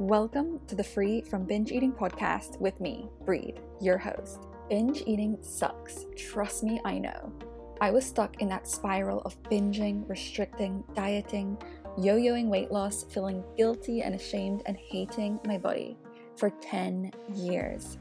[0.00, 4.40] Welcome to the Free from Binge Eating podcast with me, Breed, your host.
[4.68, 6.06] Binge eating sucks.
[6.16, 7.32] Trust me, I know.
[7.80, 11.56] I was stuck in that spiral of binging, restricting, dieting,
[11.96, 15.96] yo yoing weight loss, feeling guilty and ashamed, and hating my body
[16.34, 17.96] for 10 years.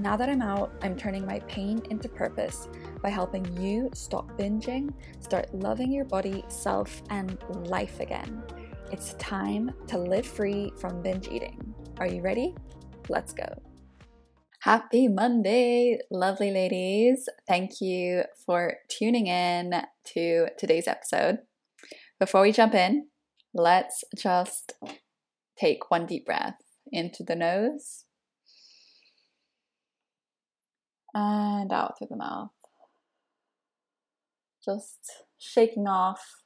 [0.00, 2.66] Now that I'm out, I'm turning my pain into purpose
[3.04, 7.38] by helping you stop binging, start loving your body, self, and
[7.68, 8.42] life again.
[8.92, 11.74] It's time to live free from binge eating.
[11.98, 12.54] Are you ready?
[13.08, 13.46] Let's go.
[14.60, 17.28] Happy Monday, lovely ladies.
[17.48, 19.82] Thank you for tuning in
[20.14, 21.38] to today's episode.
[22.20, 23.08] Before we jump in,
[23.52, 24.74] let's just
[25.58, 26.62] take one deep breath
[26.92, 28.04] into the nose
[31.12, 32.50] and out through the mouth.
[34.64, 36.45] Just shaking off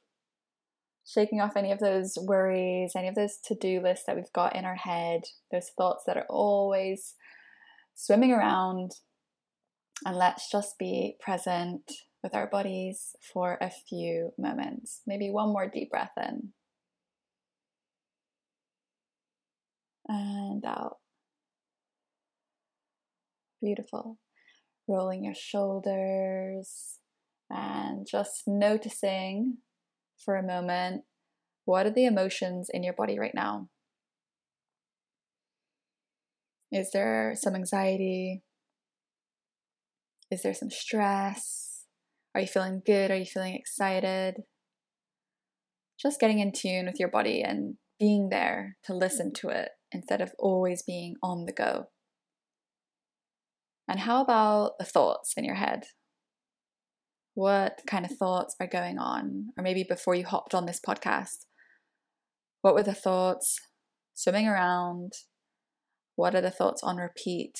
[1.13, 4.55] shaking off any of those worries, any of those to do lists that we've got
[4.55, 7.15] in our head, those thoughts that are always
[7.95, 8.91] swimming around.
[10.05, 11.91] And let's just be present
[12.23, 15.01] with our bodies for a few moments.
[15.05, 16.53] Maybe one more deep breath in.
[20.07, 20.97] And out.
[23.61, 24.17] Beautiful.
[24.87, 26.97] Rolling your shoulders
[27.49, 29.57] and just noticing
[30.23, 31.03] for a moment
[31.65, 33.69] what are the emotions in your body right now?
[36.71, 38.43] Is there some anxiety?
[40.31, 41.85] Is there some stress?
[42.33, 43.11] Are you feeling good?
[43.11, 44.43] Are you feeling excited?
[46.01, 50.21] Just getting in tune with your body and being there to listen to it instead
[50.21, 51.85] of always being on the go.
[53.87, 55.83] And how about the thoughts in your head?
[57.41, 61.47] What kind of thoughts are going on, or maybe before you hopped on this podcast,
[62.61, 63.57] what were the thoughts
[64.13, 65.13] swimming around?
[66.15, 67.55] What are the thoughts on repeat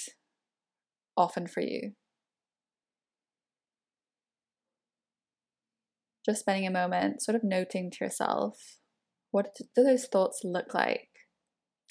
[1.18, 1.94] often for you?
[6.24, 8.78] Just spending a moment sort of noting to yourself
[9.32, 11.10] what do those thoughts look like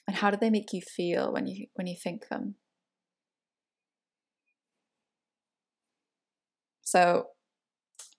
[0.07, 2.55] and how do they make you feel when you when you think them
[6.83, 7.25] so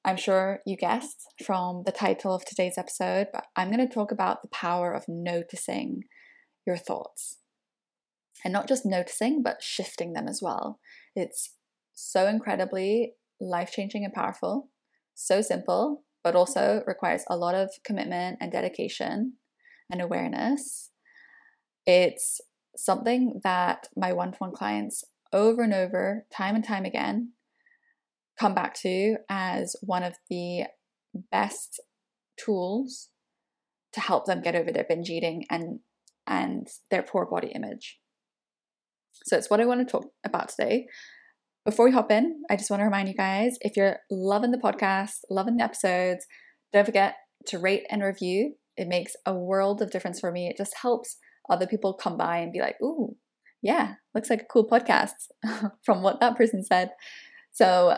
[0.04, 4.12] I'm sure you guessed from the title of today's episode, but I'm going to talk
[4.12, 6.04] about the power of noticing
[6.66, 7.38] your thoughts.
[8.44, 10.80] And not just noticing, but shifting them as well.
[11.16, 11.56] It's
[11.94, 14.70] so incredibly life changing and powerful,
[15.14, 19.34] so simple, but also requires a lot of commitment and dedication
[19.92, 20.90] and awareness.
[21.86, 22.42] It's
[22.76, 27.34] something that my one to one clients over and over, time and time again,
[28.41, 30.63] come back to as one of the
[31.31, 31.79] best
[32.44, 33.09] tools
[33.94, 35.79] to help them get over their binge eating and
[36.25, 38.00] and their poor body image.
[39.25, 40.88] So it's what I want to talk about today.
[41.66, 44.58] Before we hop in, I just want to remind you guys if you're loving the
[44.58, 46.25] podcast, loving the episodes,
[46.73, 47.16] don't forget
[47.47, 48.56] to rate and review.
[48.75, 50.47] It makes a world of difference for me.
[50.47, 51.18] It just helps
[51.50, 53.16] other people come by and be like, ooh,
[53.62, 55.12] yeah, looks like a cool podcast
[55.85, 56.90] from what that person said.
[57.52, 57.97] So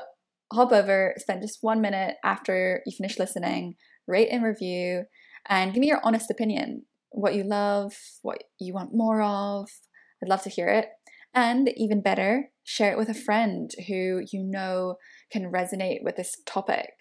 [0.52, 3.76] hop over, spend just one minute after you finish listening,
[4.08, 5.04] rate and review,
[5.48, 9.70] and give me your honest opinion what you love, what you want more of.
[10.22, 10.88] I'd love to hear it.
[11.34, 14.96] And even better, share it with a friend who you know
[15.32, 16.92] can resonate with this topic,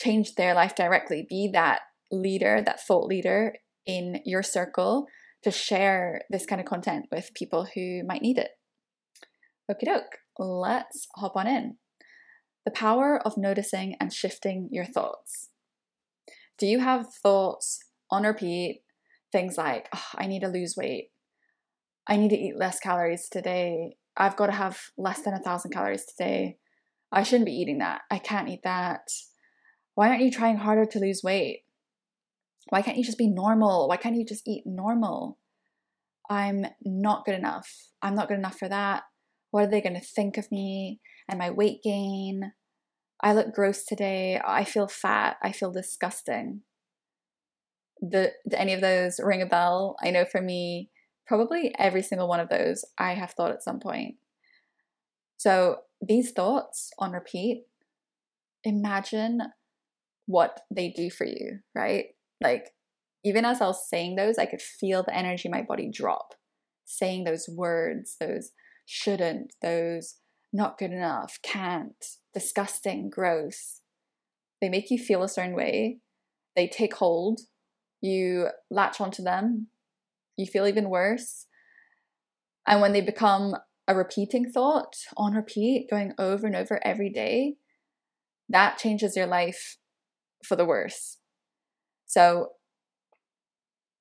[0.00, 3.54] change their life directly, be that leader, that thought leader
[3.86, 5.06] in your circle
[5.42, 8.50] to share this kind of content with people who might need it.
[9.70, 11.76] Okie doke, let's hop on in.
[12.64, 15.50] The power of noticing and shifting your thoughts.
[16.58, 17.80] Do you have thoughts
[18.10, 18.82] on repeat?
[19.32, 21.08] Things like, oh, I need to lose weight.
[22.06, 23.96] I need to eat less calories today.
[24.16, 26.58] I've got to have less than a thousand calories today.
[27.10, 28.02] I shouldn't be eating that.
[28.10, 29.08] I can't eat that.
[29.94, 31.60] Why aren't you trying harder to lose weight?
[32.68, 33.88] Why can't you just be normal?
[33.88, 35.38] Why can't you just eat normal?
[36.30, 37.68] I'm not good enough.
[38.00, 39.02] I'm not good enough for that.
[39.52, 42.52] What are they going to think of me and my weight gain?
[43.22, 44.40] I look gross today.
[44.44, 45.36] I feel fat.
[45.42, 46.62] I feel disgusting.
[48.00, 49.96] The, any of those ring a bell?
[50.02, 50.88] I know for me,
[51.26, 54.16] probably every single one of those I have thought at some point.
[55.36, 57.66] So these thoughts on repeat,
[58.64, 59.42] imagine
[60.24, 62.06] what they do for you, right?
[62.42, 62.70] Like,
[63.22, 66.34] even as I was saying those, I could feel the energy in my body drop.
[66.86, 68.52] Saying those words, those
[68.86, 70.16] shouldn't, those
[70.52, 73.80] not good enough, can't, disgusting, gross.
[74.60, 75.98] They make you feel a certain way.
[76.54, 77.40] They take hold.
[78.00, 79.68] You latch onto them.
[80.36, 81.46] You feel even worse.
[82.66, 83.56] And when they become
[83.88, 87.56] a repeating thought on repeat, going over and over every day,
[88.48, 89.78] that changes your life
[90.44, 91.18] for the worse.
[92.06, 92.50] So,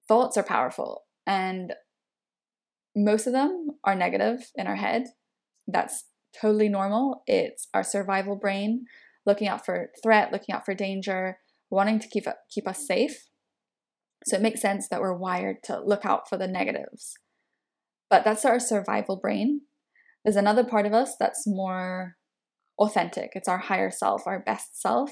[0.08, 1.74] thoughts are powerful, and
[2.96, 5.04] most of them are negative in our head.
[5.68, 6.06] That's
[6.40, 7.24] totally normal.
[7.28, 8.86] It's our survival brain
[9.26, 11.38] looking out for threat, looking out for danger,
[11.70, 13.28] wanting to keep keep us safe.
[14.26, 17.14] So it makes sense that we're wired to look out for the negatives.
[18.10, 19.62] But that's our survival brain.
[20.24, 22.18] There's another part of us that's more
[22.78, 23.32] authentic.
[23.34, 25.12] It's our higher self, our best self.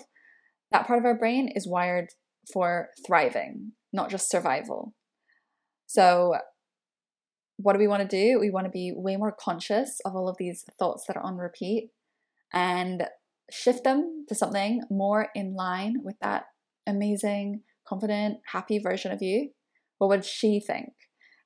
[0.72, 2.10] That part of our brain is wired
[2.52, 4.94] for thriving, not just survival.
[5.88, 6.36] So,
[7.62, 8.40] what do we want to do?
[8.40, 11.36] We want to be way more conscious of all of these thoughts that are on
[11.36, 11.90] repeat
[12.54, 13.04] and
[13.52, 16.46] shift them to something more in line with that
[16.88, 19.50] amazing, confident, happy version of you.
[19.98, 20.94] What would she think?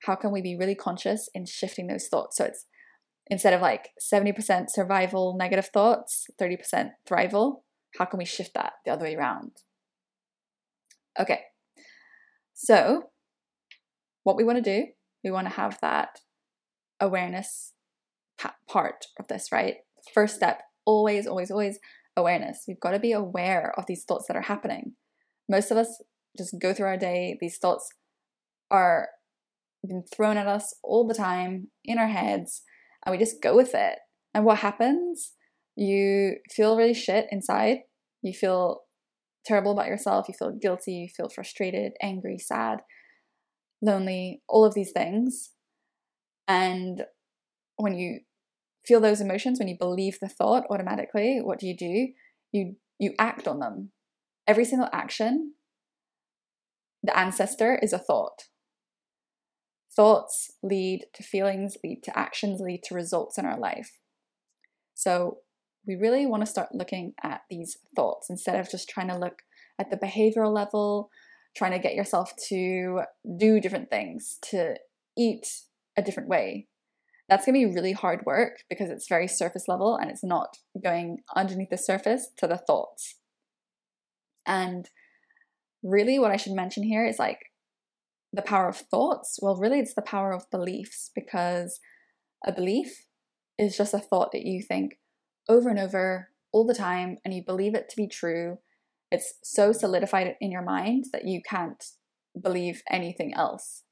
[0.03, 2.37] How can we be really conscious in shifting those thoughts?
[2.37, 2.67] So it's
[3.27, 7.61] instead of like 70% survival negative thoughts, 30% thrival,
[7.97, 9.51] how can we shift that the other way around?
[11.19, 11.39] Okay,
[12.53, 13.09] so
[14.23, 14.87] what we want to do,
[15.23, 16.19] we want to have that
[16.99, 17.73] awareness
[18.67, 19.75] part of this, right?
[20.13, 21.79] First step, always, always, always
[22.15, 22.65] awareness.
[22.67, 24.93] We've got to be aware of these thoughts that are happening.
[25.49, 26.01] Most of us
[26.37, 27.89] just go through our day, these thoughts
[28.71, 29.09] are
[29.85, 32.63] being thrown at us all the time in our heads,
[33.05, 33.99] and we just go with it.
[34.33, 35.33] And what happens?
[35.75, 37.79] You feel really shit inside.
[38.21, 38.81] You feel
[39.45, 40.27] terrible about yourself.
[40.27, 40.93] You feel guilty.
[40.93, 42.79] You feel frustrated, angry, sad,
[43.83, 45.51] lonely, all of these things.
[46.47, 47.03] And
[47.75, 48.21] when you
[48.85, 52.07] feel those emotions, when you believe the thought automatically, what do you do?
[52.51, 53.91] You you act on them.
[54.47, 55.53] Every single action,
[57.01, 58.43] the ancestor is a thought.
[59.95, 63.99] Thoughts lead to feelings, lead to actions, lead to results in our life.
[64.93, 65.39] So
[65.85, 69.41] we really want to start looking at these thoughts instead of just trying to look
[69.79, 71.09] at the behavioral level,
[71.55, 73.01] trying to get yourself to
[73.37, 74.75] do different things, to
[75.17, 75.47] eat
[75.97, 76.67] a different way.
[77.29, 80.57] That's going to be really hard work because it's very surface level and it's not
[80.83, 83.15] going underneath the surface to the thoughts.
[84.45, 84.89] And
[85.81, 87.51] really, what I should mention here is like
[88.33, 89.39] the power of thoughts.
[89.41, 91.79] Well, really, it's the power of beliefs because
[92.45, 93.05] a belief
[93.57, 94.99] is just a thought that you think
[95.47, 98.57] over and over all the time and you believe it to be true.
[99.13, 101.83] It's so solidified in your mind that you can't
[102.41, 103.83] believe anything else.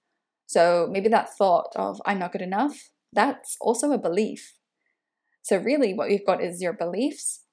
[0.48, 4.56] So maybe that thought of I'm not good enough, that's also a belief.
[5.44, 7.44] So, really, what you've got is your beliefs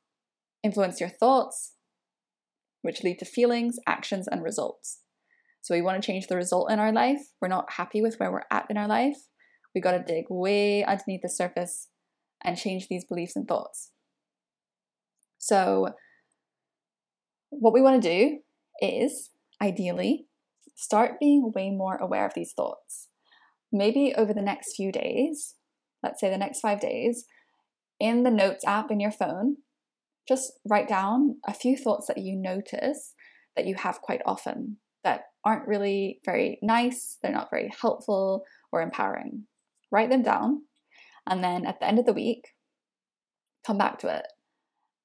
[0.64, 1.74] influence your thoughts,
[2.80, 5.00] which lead to feelings, actions, and results.
[5.60, 7.20] So, we want to change the result in our life.
[7.40, 9.18] We're not happy with where we're at in our life.
[9.74, 11.88] We got to dig way underneath the surface
[12.42, 13.90] and change these beliefs and thoughts.
[15.36, 15.94] So,
[17.50, 18.38] what we want to do
[18.80, 19.30] is
[19.60, 20.26] ideally
[20.74, 23.08] start being way more aware of these thoughts.
[23.72, 25.54] Maybe over the next few days,
[26.02, 27.26] let's say the next five days,
[28.00, 29.56] in the Notes app in your phone,
[30.28, 33.14] just write down a few thoughts that you notice
[33.56, 38.82] that you have quite often that aren't really very nice, they're not very helpful or
[38.82, 39.44] empowering.
[39.90, 40.62] Write them down,
[41.26, 42.48] and then at the end of the week,
[43.66, 44.26] come back to it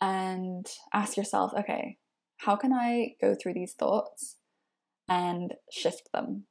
[0.01, 1.97] and ask yourself okay,
[2.45, 4.37] how can I go through these thoughts
[5.07, 6.45] and shift them?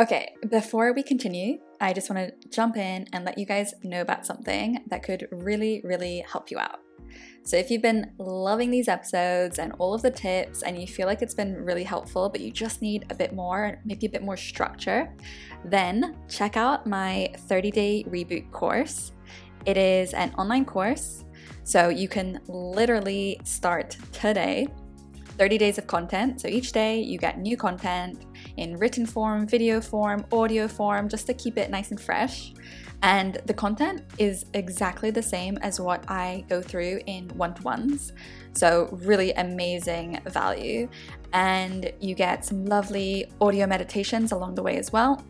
[0.00, 4.00] Okay, before we continue, I just want to jump in and let you guys know
[4.00, 6.80] about something that could really, really help you out.
[7.44, 11.06] So, if you've been loving these episodes and all of the tips, and you feel
[11.06, 14.22] like it's been really helpful, but you just need a bit more, maybe a bit
[14.22, 15.12] more structure,
[15.64, 19.12] then check out my 30 day reboot course.
[19.66, 21.24] It is an online course,
[21.64, 24.66] so you can literally start today
[25.38, 26.40] 30 days of content.
[26.40, 28.24] So each day you get new content
[28.56, 32.52] in written form, video form, audio form, just to keep it nice and fresh.
[33.02, 37.62] And the content is exactly the same as what I go through in one to
[37.62, 38.12] ones.
[38.52, 40.88] So, really amazing value.
[41.32, 45.24] And you get some lovely audio meditations along the way as well.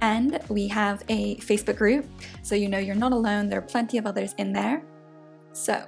[0.00, 2.06] And we have a Facebook group,
[2.42, 3.48] so you know you're not alone.
[3.48, 4.82] There are plenty of others in there.
[5.52, 5.84] So,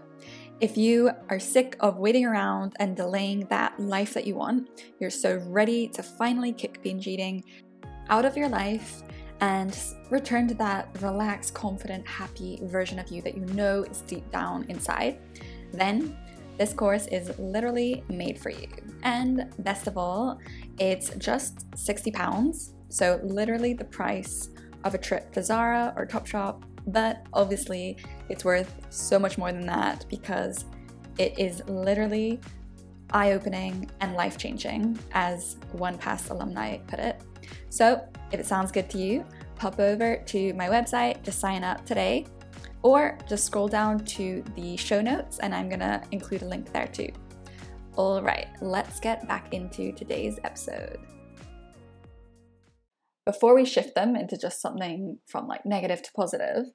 [0.60, 4.68] if you are sick of waiting around and delaying that life that you want,
[5.00, 7.42] you're so ready to finally kick binge eating
[8.08, 9.02] out of your life
[9.40, 9.76] and
[10.10, 14.64] return to that relaxed, confident, happy version of you that you know is deep down
[14.68, 15.18] inside,
[15.72, 16.16] then
[16.58, 18.68] this course is literally made for you.
[19.02, 20.38] And best of all,
[20.78, 22.74] it's just 60 pounds.
[22.88, 24.50] So, literally the price
[24.84, 27.96] of a trip to Zara or Topshop, but obviously
[28.28, 30.64] it's worth so much more than that because
[31.18, 32.40] it is literally
[33.12, 37.20] eye opening and life changing, as one past alumni put it.
[37.68, 41.84] So, if it sounds good to you, pop over to my website to sign up
[41.84, 42.26] today,
[42.82, 46.88] or just scroll down to the show notes and I'm gonna include a link there
[46.88, 47.10] too.
[47.96, 50.98] All right, let's get back into today's episode.
[53.24, 56.66] Before we shift them into just something from like negative to positive,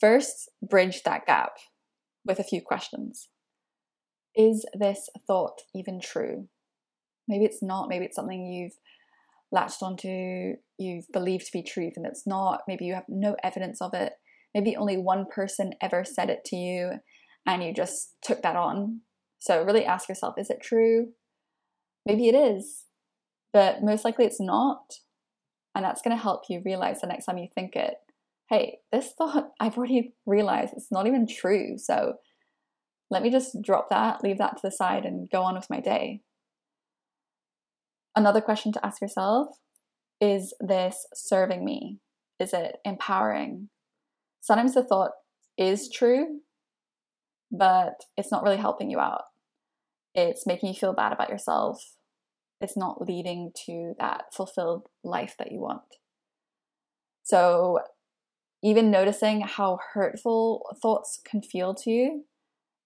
[0.00, 1.52] first bridge that gap
[2.24, 3.28] with a few questions.
[4.34, 6.48] Is this thought even true?
[7.28, 8.78] Maybe it's not, maybe it's something you've
[9.50, 12.62] latched onto, you've believed to be truth, and it's not.
[12.66, 14.14] Maybe you have no evidence of it.
[14.54, 16.92] Maybe only one person ever said it to you
[17.46, 19.00] and you just took that on.
[19.38, 21.08] So, really ask yourself is it true?
[22.06, 22.84] Maybe it is,
[23.52, 24.94] but most likely it's not.
[25.74, 27.94] And that's going to help you realize the next time you think it
[28.52, 31.78] hey, this thought I've already realized it's not even true.
[31.78, 32.14] So,
[33.10, 35.80] let me just drop that, leave that to the side, and go on with my
[35.80, 36.22] day.
[38.16, 39.48] Another question to ask yourself
[40.20, 41.98] is this serving me?
[42.38, 43.68] Is it empowering?
[44.40, 45.10] Sometimes the thought
[45.58, 46.40] is true,
[47.50, 49.24] but it's not really helping you out.
[50.14, 51.82] It's making you feel bad about yourself.
[52.62, 55.82] It's not leading to that fulfilled life that you want.
[57.24, 57.80] So,
[58.62, 62.24] even noticing how hurtful thoughts can feel to you,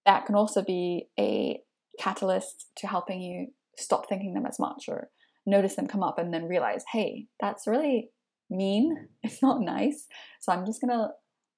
[0.05, 1.61] that can also be a
[1.99, 5.09] catalyst to helping you stop thinking them as much or
[5.45, 8.09] notice them come up and then realize, hey, that's really
[8.49, 9.07] mean.
[9.23, 10.07] It's not nice.
[10.41, 11.09] So I'm just gonna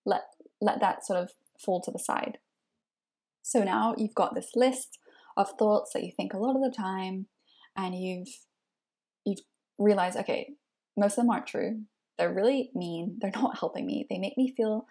[0.05, 0.23] let
[0.61, 1.31] let that sort of
[1.63, 2.39] fall to the side.
[3.43, 4.97] So now you've got this list
[5.37, 7.27] of thoughts that you think a lot of the time,
[7.75, 8.29] and you've
[9.25, 9.39] you've
[9.77, 10.53] realized, okay,
[10.97, 11.81] most of them aren't true.
[12.17, 13.17] They're really mean.
[13.19, 14.05] They're not helping me.
[14.09, 14.85] They make me feel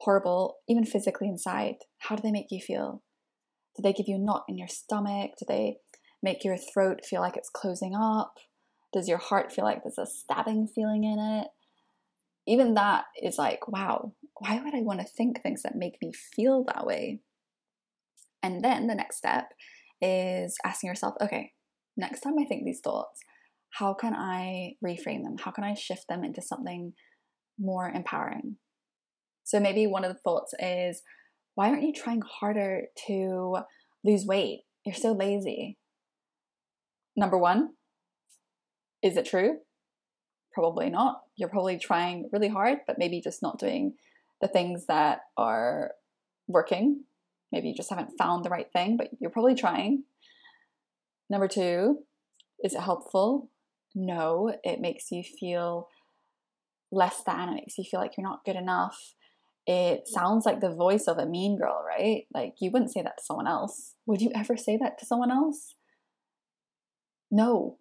[0.00, 1.76] horrible, even physically inside.
[1.98, 3.02] How do they make you feel?
[3.76, 5.32] Do they give you a knot in your stomach?
[5.38, 5.78] Do they
[6.22, 8.38] make your throat feel like it's closing up?
[8.92, 11.48] Does your heart feel like there's a stabbing feeling in it?
[12.46, 16.12] Even that is like, wow, why would I want to think things that make me
[16.12, 17.20] feel that way?
[18.42, 19.52] And then the next step
[20.00, 21.52] is asking yourself, okay,
[21.98, 23.20] next time I think these thoughts,
[23.70, 25.36] how can I reframe them?
[25.38, 26.94] How can I shift them into something
[27.58, 28.56] more empowering?
[29.44, 31.02] So maybe one of the thoughts is,
[31.54, 33.56] why aren't you trying harder to
[34.04, 34.60] lose weight?
[34.86, 35.76] You're so lazy.
[37.16, 37.70] Number one,
[39.02, 39.58] is it true?
[40.52, 41.22] Probably not.
[41.36, 43.94] You're probably trying really hard, but maybe just not doing
[44.40, 45.92] the things that are
[46.46, 47.04] working.
[47.50, 50.04] Maybe you just haven't found the right thing, but you're probably trying.
[51.30, 51.98] Number two,
[52.62, 53.50] is it helpful?
[53.94, 55.88] No, it makes you feel
[56.90, 59.14] less than, it makes you feel like you're not good enough.
[59.66, 62.22] It sounds like the voice of a mean girl, right?
[62.32, 63.94] Like you wouldn't say that to someone else.
[64.06, 65.74] Would you ever say that to someone else?
[67.30, 67.76] No.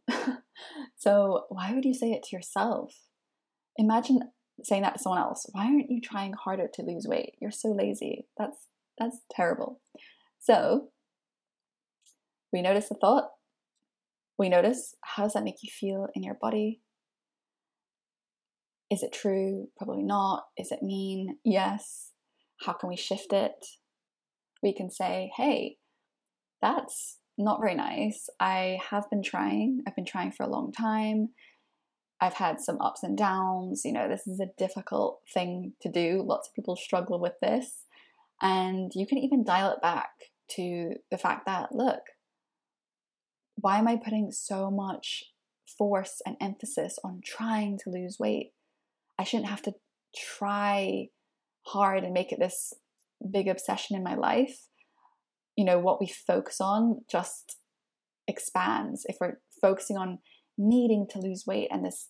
[0.98, 2.94] so why would you say it to yourself?
[3.78, 4.20] Imagine
[4.64, 5.46] saying that to someone else.
[5.52, 7.36] Why aren't you trying harder to lose weight?
[7.40, 8.26] You're so lazy.
[8.38, 8.58] That's
[8.98, 9.80] that's terrible.
[10.40, 10.90] So
[12.52, 13.30] we notice the thought.
[14.38, 16.82] We notice how does that make you feel in your body?
[18.90, 19.68] Is it true?
[19.78, 20.44] Probably not.
[20.58, 21.38] Is it mean?
[21.44, 22.12] Yes.
[22.62, 23.66] How can we shift it?
[24.64, 25.78] We can say, hey,
[26.62, 28.30] that's not very nice.
[28.40, 29.82] I have been trying.
[29.88, 31.30] I've been trying for a long time.
[32.20, 33.82] I've had some ups and downs.
[33.86, 36.24] You know, this is a difficult thing to do.
[36.26, 37.84] Lots of people struggle with this.
[38.42, 40.10] And you can even dial it back
[40.52, 42.02] to the fact that, look,
[43.58, 45.26] why am I putting so much
[45.78, 48.54] force and emphasis on trying to lose weight?
[49.20, 49.74] I shouldn't have to
[50.16, 51.08] try
[51.66, 52.74] hard and make it this
[53.32, 54.68] big obsession in my life.
[55.56, 57.58] You know what we focus on just
[58.28, 59.06] expands.
[59.10, 60.20] If we're focusing on
[60.58, 62.10] needing to lose weight and this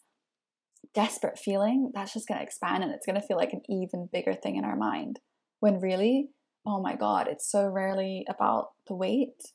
[0.93, 4.09] desperate feeling that's just going to expand and it's going to feel like an even
[4.11, 5.19] bigger thing in our mind.
[5.59, 6.29] When really
[6.65, 9.53] oh my god it's so rarely about the weight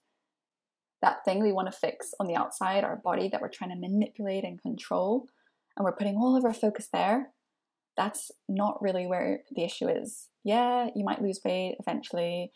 [1.02, 3.76] that thing we want to fix on the outside our body that we're trying to
[3.76, 5.26] manipulate and control
[5.76, 7.30] and we're putting all of our focus there
[7.96, 10.28] that's not really where the issue is.
[10.44, 12.52] Yeah you might lose weight eventually.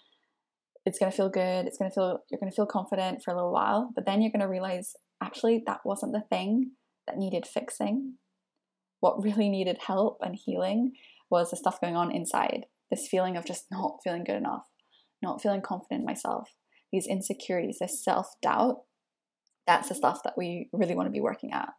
[0.85, 3.33] It's going to feel good it's going to feel you're going to feel confident for
[3.33, 6.73] a little while but then you're going to realize actually that wasn't the thing
[7.07, 8.15] that needed fixing.
[9.01, 10.93] What really needed help and healing
[11.31, 14.67] was the stuff going on inside this feeling of just not feeling good enough
[15.23, 16.51] not feeling confident in myself
[16.93, 18.83] these insecurities this self-doubt
[19.67, 19.99] that's the mm-hmm.
[19.99, 21.71] stuff that we really want to be working at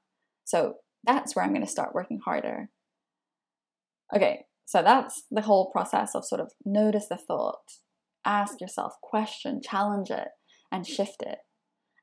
[0.44, 2.70] so that's where i'm going to start working harder
[4.16, 7.80] Okay, so that's the whole process of sort of notice the thought,
[8.26, 10.30] ask yourself, question, challenge it,
[10.72, 11.40] and shift it.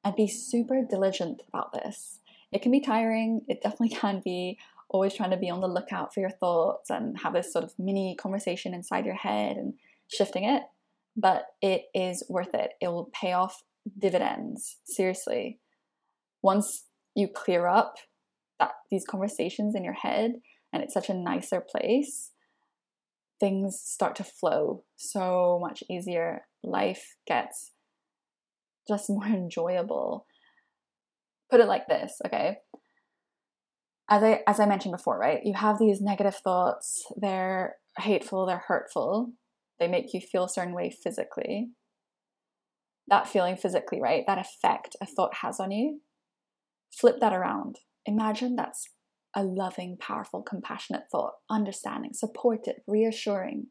[0.04, 2.20] And be super diligent about this.
[2.52, 4.58] It can be tiring, it definitely can be
[4.90, 7.72] always trying to be on the lookout for your thoughts and have this sort of
[7.78, 9.74] mini conversation inside your head and
[10.08, 10.62] shifting it,
[11.16, 12.72] but it is worth it.
[12.80, 13.62] It will pay off
[13.98, 15.60] dividends, seriously.
[16.42, 17.94] Once you clear up
[18.58, 20.32] that these conversations in your head
[20.72, 22.32] and it's such a nicer place,
[23.40, 26.46] things start to flow so much easier.
[26.62, 27.72] Life gets
[28.88, 30.26] just more enjoyable.
[31.50, 32.56] Put it like this, okay?
[34.10, 35.40] As I as I mentioned before, right?
[35.44, 39.30] You have these negative thoughts, they're hateful, they're hurtful.
[39.78, 41.70] They make you feel a certain way physically.
[43.08, 44.24] That feeling physically, right?
[44.26, 46.00] That effect a thought has on you.
[46.92, 47.80] Flip that around.
[48.06, 48.88] Imagine that's
[49.34, 53.66] a loving, powerful, compassionate thought, understanding, supportive, reassuring.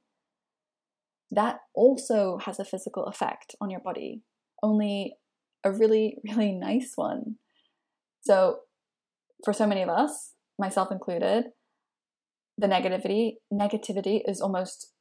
[1.31, 4.21] That also has a physical effect on your body,
[4.61, 5.15] only
[5.63, 7.37] a really, really nice one.
[8.21, 8.59] So,
[9.43, 11.45] for so many of us, myself included,
[12.57, 14.92] the negativity negativity is almost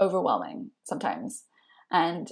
[0.00, 1.44] overwhelming sometimes.
[1.90, 2.28] And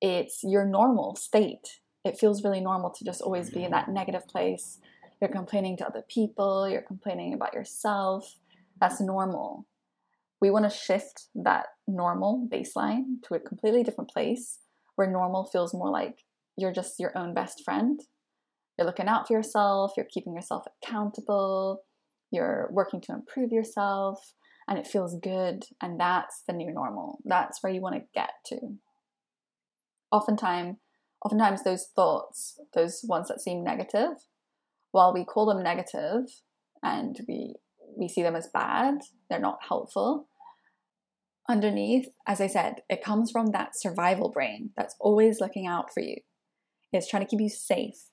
[0.00, 1.80] it's your normal state.
[2.04, 3.72] It feels really normal to just always be in mm-hmm.
[3.72, 4.78] that negative place
[5.22, 8.34] you're complaining to other people, you're complaining about yourself.
[8.80, 9.68] That's normal.
[10.40, 14.58] We want to shift that normal baseline to a completely different place
[14.96, 16.24] where normal feels more like
[16.56, 18.00] you're just your own best friend.
[18.76, 21.84] You're looking out for yourself, you're keeping yourself accountable,
[22.32, 24.32] you're working to improve yourself,
[24.68, 25.64] and it feels good.
[25.80, 27.18] And that's the new normal.
[27.24, 28.76] That's where you want to get to.
[30.10, 30.76] Oftentimes,
[31.24, 34.26] oftentimes those thoughts, those ones that seem negative,
[34.90, 36.24] while we call them negative
[36.82, 37.54] and we
[37.96, 40.28] we see them as bad, they're not helpful.
[41.48, 46.00] Underneath, as I said, it comes from that survival brain that's always looking out for
[46.00, 46.16] you.
[46.92, 48.06] It's trying to keep you safe.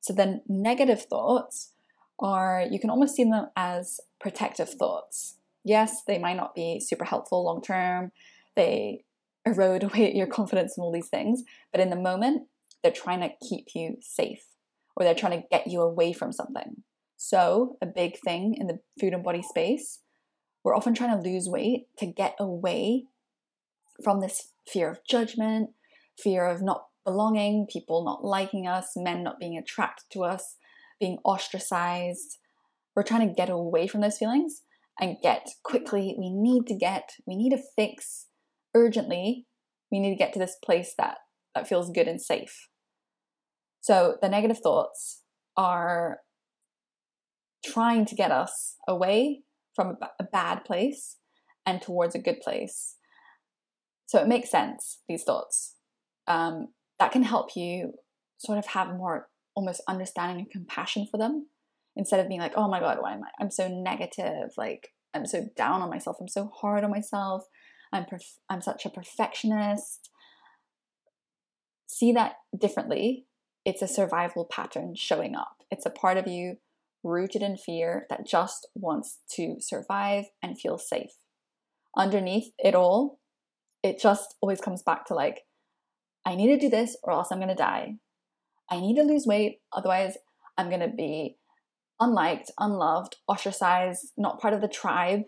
[0.00, 1.72] So then negative thoughts
[2.18, 5.36] are you can almost see them as protective thoughts.
[5.66, 8.12] Yes, they might not be super helpful long term.
[8.54, 9.02] They
[9.44, 12.44] erode away your confidence and all these things, but in the moment,
[12.82, 14.44] they're trying to keep you safe
[14.96, 16.84] or they're trying to get you away from something.
[17.16, 20.00] So, a big thing in the food and body space,
[20.62, 23.04] we're often trying to lose weight to get away
[24.04, 25.70] from this fear of judgment,
[26.16, 30.56] fear of not belonging, people not liking us, men not being attracted to us,
[31.00, 32.38] being ostracized.
[32.94, 34.62] We're trying to get away from those feelings
[35.00, 36.14] and get quickly.
[36.18, 38.26] We need to get, we need to fix
[38.74, 39.46] urgently.
[39.90, 41.18] We need to get to this place that,
[41.54, 42.68] that feels good and safe.
[43.80, 45.22] So the negative thoughts
[45.56, 46.18] are
[47.64, 49.42] trying to get us away
[49.74, 51.16] from a bad place
[51.64, 52.96] and towards a good place.
[54.06, 55.74] So it makes sense, these thoughts.
[56.26, 57.92] Um, that can help you
[58.38, 61.46] sort of have more almost understanding and compassion for them
[61.96, 63.30] instead of being like, oh my God, why am I?
[63.40, 64.50] I'm so negative.
[64.56, 66.16] Like, I'm so down on myself.
[66.20, 67.44] I'm so hard on myself.
[67.92, 70.10] I'm, perf- I'm such a perfectionist.
[71.88, 73.26] See that differently
[73.66, 75.64] it's a survival pattern showing up.
[75.72, 76.58] It's a part of you
[77.02, 81.10] rooted in fear that just wants to survive and feel safe.
[81.96, 83.18] Underneath it all,
[83.82, 85.42] it just always comes back to like,
[86.24, 87.96] I need to do this or else I'm going to die.
[88.70, 90.16] I need to lose weight, otherwise,
[90.56, 91.36] I'm going to be
[92.00, 95.22] unliked, unloved, ostracized, not part of the tribe.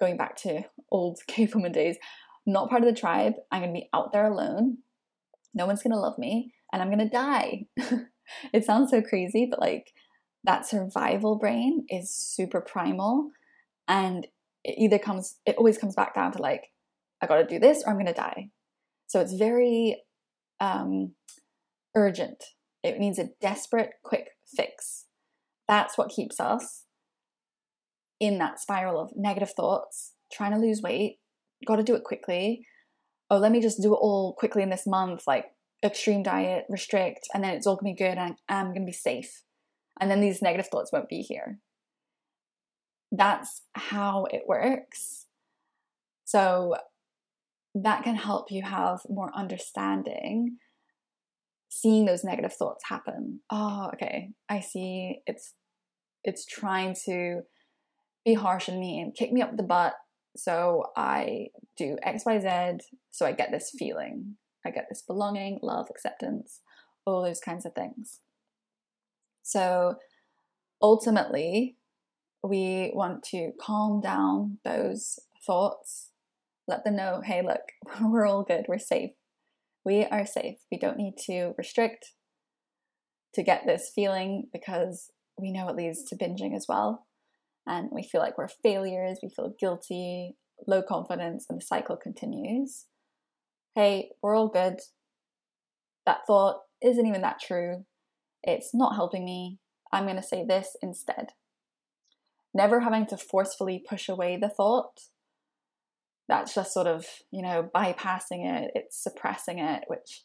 [0.00, 1.96] Going back to old cave woman days,
[2.46, 3.34] not part of the tribe.
[3.50, 4.78] I'm going to be out there alone.
[5.54, 7.66] No one's going to love me and I'm going to die.
[8.52, 9.92] it sounds so crazy, but like
[10.44, 13.30] that survival brain is super primal
[13.88, 14.26] and
[14.64, 16.72] it either comes it always comes back down to like
[17.20, 18.50] I got to do this or I'm going to die.
[19.06, 20.02] So it's very
[20.60, 21.12] um
[21.94, 22.44] urgent.
[22.82, 25.05] It needs a desperate quick fix.
[25.68, 26.84] That's what keeps us
[28.20, 31.18] in that spiral of negative thoughts, trying to lose weight,
[31.66, 32.66] got to do it quickly.
[33.30, 35.24] Oh, let me just do it all quickly in this month.
[35.26, 35.46] Like,
[35.84, 39.42] extreme diet, restrict, and then it's all gonna be good and I'm gonna be safe.
[40.00, 41.58] And then these negative thoughts won't be here.
[43.12, 45.26] That's how it works.
[46.24, 46.76] So
[47.74, 50.58] that can help you have more understanding
[51.68, 53.40] seeing those negative thoughts happen.
[53.50, 54.30] Oh, okay.
[54.48, 55.54] I see it's
[56.24, 57.42] it's trying to
[58.24, 59.94] be harsh on me and kick me up the butt
[60.36, 64.36] so I do XYZ so I get this feeling.
[64.64, 66.60] I get this belonging, love, acceptance,
[67.06, 68.20] all those kinds of things.
[69.42, 69.94] So
[70.82, 71.76] ultimately,
[72.42, 76.10] we want to calm down those thoughts,
[76.66, 77.62] let them know hey, look,
[78.02, 79.12] we're all good, we're safe.
[79.86, 80.58] We are safe.
[80.72, 82.12] We don't need to restrict
[83.34, 87.06] to get this feeling because we know it leads to binging as well.
[87.68, 90.34] And we feel like we're failures, we feel guilty,
[90.66, 92.86] low confidence, and the cycle continues.
[93.76, 94.80] Hey, we're all good.
[96.04, 97.84] That thought isn't even that true.
[98.42, 99.60] It's not helping me.
[99.92, 101.28] I'm going to say this instead.
[102.52, 105.02] Never having to forcefully push away the thought.
[106.28, 110.24] That's just sort of, you know, bypassing it, it's suppressing it, which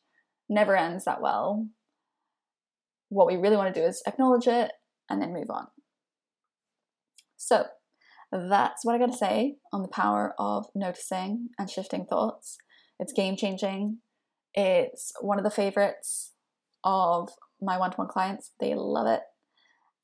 [0.50, 1.68] never ends that well.
[3.10, 4.72] What we really want to do is acknowledge it
[5.10, 5.68] and then move on.
[7.38, 7.66] So,
[8.32, 12.58] that's what I got to say on the power of noticing and shifting thoughts.
[12.98, 13.98] It's game changing.
[14.54, 16.32] It's one of the favorites
[16.84, 17.30] of
[17.62, 18.52] my one to one clients.
[18.60, 19.22] They love it.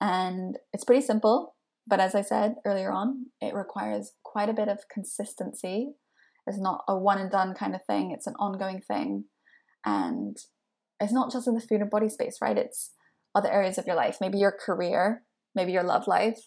[0.02, 1.56] And it's pretty simple,
[1.88, 5.94] but as I said earlier on, it requires quite a bit of consistency.
[6.46, 9.24] It's not a one and done kind of thing, it's an ongoing thing.
[9.84, 10.38] And
[11.00, 12.56] it's not just in the food and body space, right?
[12.56, 12.92] It's
[13.34, 15.24] other areas of your life, maybe your career,
[15.56, 16.40] maybe your love life.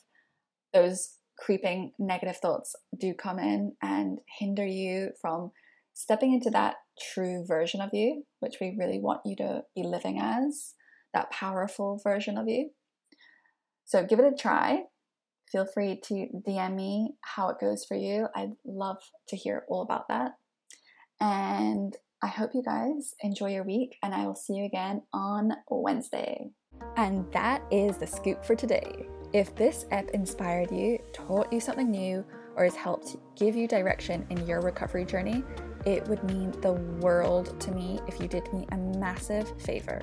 [0.73, 5.51] Those creeping negative thoughts do come in and hinder you from
[5.93, 6.77] stepping into that
[7.13, 10.75] true version of you, which we really want you to be living as,
[11.13, 12.71] that powerful version of you.
[13.85, 14.83] So give it a try.
[15.51, 18.29] Feel free to DM me how it goes for you.
[18.35, 20.37] I'd love to hear all about that.
[21.21, 25.55] And I hope you guys enjoy your week, and I will see you again on
[25.69, 26.51] Wednesday.
[26.97, 29.09] And that is the scoop for today.
[29.33, 32.25] If this app inspired you, taught you something new,
[32.57, 35.43] or has helped give you direction in your recovery journey,
[35.87, 40.03] it would mean the world to me if you did me a massive favor.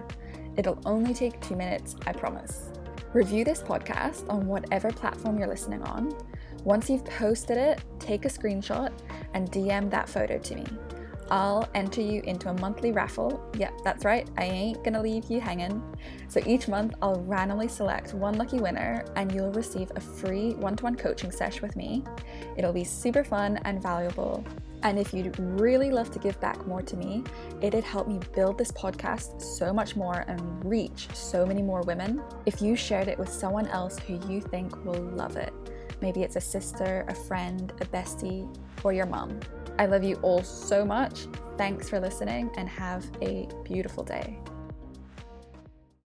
[0.56, 2.72] It'll only take two minutes, I promise.
[3.18, 6.16] Review this podcast on whatever platform you're listening on.
[6.64, 8.92] Once you've posted it, take a screenshot
[9.34, 10.64] and DM that photo to me.
[11.32, 13.44] I'll enter you into a monthly raffle.
[13.58, 15.82] Yep, that's right, I ain't gonna leave you hanging.
[16.28, 20.76] So each month, I'll randomly select one lucky winner and you'll receive a free one
[20.76, 22.04] to one coaching session with me.
[22.56, 24.46] It'll be super fun and valuable.
[24.84, 27.24] And if you'd really love to give back more to me,
[27.62, 32.22] it'd help me build this podcast so much more and reach so many more women
[32.46, 35.54] if you shared it with someone else who you think will love it.
[36.02, 38.48] Maybe it's a sister, a friend, a bestie,
[38.84, 39.40] or your mom.
[39.80, 41.28] I love you all so much.
[41.58, 44.40] Thanks for listening and have a beautiful day.